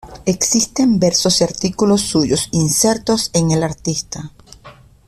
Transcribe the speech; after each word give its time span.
Existen 0.25 0.99
versos 0.99 1.39
y 1.39 1.43
artículos 1.43 2.01
suyos 2.01 2.47
insertos 2.49 3.29
en 3.35 3.51
"El 3.51 3.61
Artista". 3.61 4.31